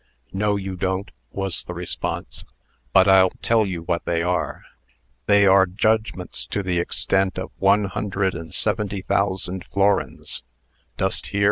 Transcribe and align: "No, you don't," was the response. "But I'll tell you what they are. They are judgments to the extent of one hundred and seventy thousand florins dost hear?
"No, 0.33 0.55
you 0.55 0.75
don't," 0.75 1.11
was 1.31 1.63
the 1.63 1.75
response. 1.75 2.43
"But 2.91 3.07
I'll 3.07 3.29
tell 3.43 3.67
you 3.67 3.83
what 3.83 4.03
they 4.05 4.23
are. 4.23 4.63
They 5.27 5.45
are 5.45 5.67
judgments 5.67 6.47
to 6.47 6.63
the 6.63 6.79
extent 6.79 7.37
of 7.37 7.51
one 7.59 7.83
hundred 7.85 8.33
and 8.33 8.51
seventy 8.51 9.03
thousand 9.03 9.63
florins 9.65 10.41
dost 10.97 11.27
hear? 11.27 11.39